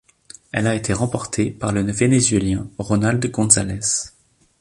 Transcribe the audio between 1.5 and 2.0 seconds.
par le